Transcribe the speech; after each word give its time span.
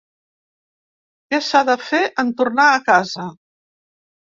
Què 1.35 1.41
s’ha 1.49 1.61
de 1.69 1.77
fer 1.91 2.01
en 2.25 2.33
tornar 2.41 2.69
a 2.79 2.83
casa? 2.91 3.29